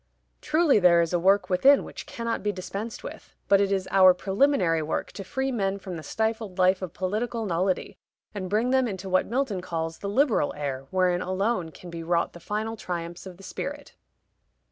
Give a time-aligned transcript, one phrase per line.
[0.41, 4.15] "Truly there is a work within which cannot be dispensed with; but it is our
[4.15, 7.99] preliminary work to free men from the stifled life of political nullity,
[8.33, 12.33] and bring them into what Milton calls 'the liberal air,' wherein alone can be wrought
[12.33, 13.93] the final triumphs of the Spirit."